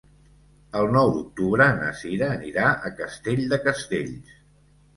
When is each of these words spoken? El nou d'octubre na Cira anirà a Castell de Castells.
El 0.79 0.89
nou 0.95 1.11
d'octubre 1.17 1.67
na 1.83 1.91
Cira 2.01 2.31
anirà 2.37 2.73
a 2.89 2.93
Castell 3.03 3.47
de 3.55 3.63
Castells. 3.69 4.35